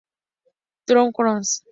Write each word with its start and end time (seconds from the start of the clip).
Toru 0.85 1.03
Kawashima 1.15 1.67